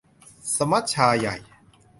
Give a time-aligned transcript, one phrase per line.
[0.55, 1.35] สมัชชาใหญ่